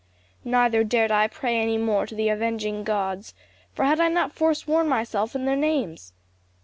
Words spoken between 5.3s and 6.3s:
in their names?